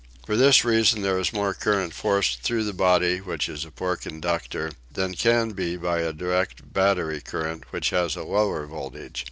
For 0.25 0.35
this 0.35 0.65
reason 0.65 1.03
there 1.03 1.19
is 1.19 1.31
more 1.31 1.53
current 1.53 1.93
forced 1.93 2.41
through 2.41 2.63
the 2.63 2.73
body, 2.73 3.19
which 3.21 3.47
is 3.47 3.63
a 3.63 3.69
poor 3.69 3.95
conductor, 3.97 4.71
than 4.91 5.13
can 5.13 5.51
be 5.51 5.77
by 5.77 5.99
a 5.99 6.11
direct 6.11 6.73
battery 6.73 7.21
current 7.21 7.65
which 7.71 7.91
has 7.91 8.15
a 8.15 8.23
lower 8.23 8.65
voltage. 8.65 9.19